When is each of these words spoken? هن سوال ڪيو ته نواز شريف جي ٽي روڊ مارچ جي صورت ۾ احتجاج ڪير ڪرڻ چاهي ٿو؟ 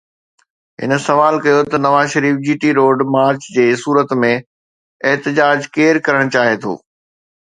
هن 0.81 0.91
سوال 1.07 1.35
ڪيو 1.43 1.59
ته 1.73 1.77
نواز 1.85 2.07
شريف 2.15 2.39
جي 2.47 2.55
ٽي 2.63 2.69
روڊ 2.79 3.03
مارچ 3.17 3.45
جي 3.57 3.67
صورت 3.83 4.15
۾ 4.25 4.33
احتجاج 5.11 5.71
ڪير 5.77 6.03
ڪرڻ 6.09 6.33
چاهي 6.39 6.61
ٿو؟ 6.65 6.73